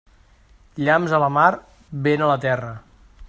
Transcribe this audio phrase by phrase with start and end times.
[0.87, 1.45] Llamps a la mar,
[2.09, 2.73] vent a la terra.